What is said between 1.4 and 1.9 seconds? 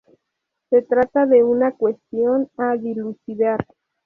una